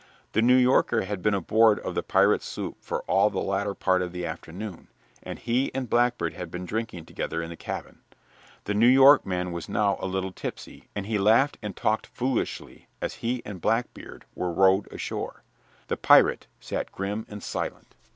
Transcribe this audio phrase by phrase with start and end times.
[0.31, 4.01] The New Yorker had been aboard of the pirate's sloop for all the latter part
[4.01, 4.87] of the afternoon,
[5.21, 7.99] and he and Blackbeard had been drinking together in the cabin.
[8.63, 12.87] The New York man was now a little tipsy, and he laughed and talked foolishly
[12.99, 15.43] as he and Blackbeard were rowed ashore.
[15.87, 17.93] The pirate sat grim and silent.